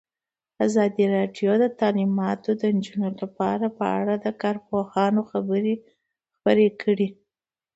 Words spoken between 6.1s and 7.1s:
خپرې کړي.